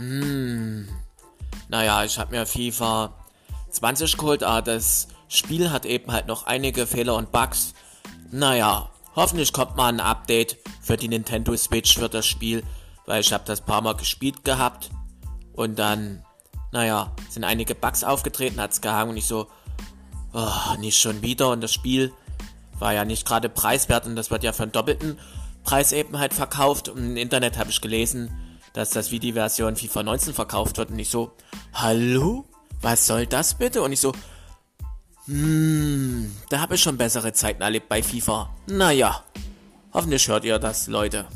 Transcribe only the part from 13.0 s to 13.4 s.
weil ich